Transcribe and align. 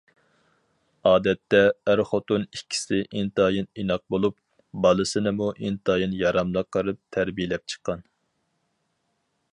ئادەتتە 1.09 1.59
ئەر- 1.91 2.01
خوتۇن 2.11 2.47
ئىككىسى 2.57 3.01
ئىنتايىن 3.21 3.69
ئىناق 3.83 4.03
بولۇپ، 4.15 4.37
بالىسىنىمۇ 4.87 5.53
ئىنتايىن 5.59 6.19
ياراملىق 6.25 6.73
قىلىپ 6.79 7.01
تەربىيەلەپ 7.19 7.71
چىققان. 7.75 8.05